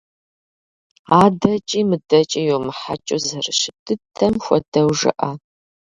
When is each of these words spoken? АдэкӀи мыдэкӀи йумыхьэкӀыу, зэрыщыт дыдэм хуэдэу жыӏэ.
АдэкӀи 1.21 1.81
мыдэкӀи 1.89 2.41
йумыхьэкӀыу, 2.47 3.21
зэрыщыт 3.25 3.77
дыдэм 3.85 4.35
хуэдэу 4.43 4.89
жыӏэ. 4.99 5.31